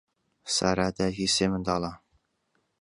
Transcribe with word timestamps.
سارا 0.55 0.87
دایکی 0.97 1.27
سێ 1.35 1.45
منداڵە. 1.51 1.91